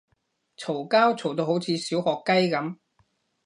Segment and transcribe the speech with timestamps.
[0.57, 2.77] 嘈交嘈到好似小學雞噉